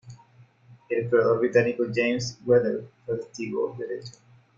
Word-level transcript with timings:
El 0.89 0.97
explorador 0.97 1.37
británico 1.41 1.83
James 1.93 2.39
Weddell 2.43 2.89
fue 3.05 3.17
testigo 3.17 3.75
del 3.77 3.99
hecho. 3.99 4.13